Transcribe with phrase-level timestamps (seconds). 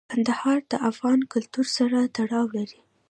[0.11, 2.79] کندهار د افغان کلتور سره تړاو لري.